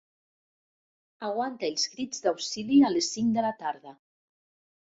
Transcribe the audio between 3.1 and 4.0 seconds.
cinc de la tarda.